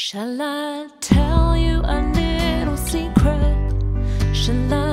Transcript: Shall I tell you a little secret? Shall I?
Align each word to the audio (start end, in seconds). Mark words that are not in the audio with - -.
Shall 0.00 0.40
I 0.40 0.86
tell 1.00 1.56
you 1.56 1.80
a 1.80 1.98
little 2.14 2.76
secret? 2.76 3.74
Shall 4.32 4.72
I? 4.72 4.87